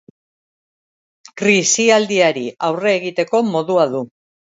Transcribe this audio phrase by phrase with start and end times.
[1.43, 4.07] Krisialdiari aurre egiteko modua du.